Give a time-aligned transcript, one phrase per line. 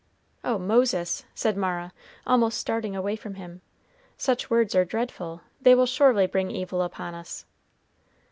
[0.43, 1.93] "Oh, Moses!" said Mara,
[2.25, 3.61] almost starting away from him,
[4.17, 7.45] "such words are dreadful; they will surely bring evil upon us."